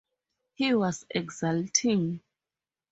He 0.55 0.73
was 0.73 1.05
exulting. 1.11 2.21